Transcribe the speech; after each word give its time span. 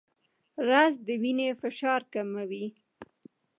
رس 0.69 0.93
د 1.05 1.07
وینې 1.21 1.49
فشار 1.61 2.01
کموي 2.13 2.65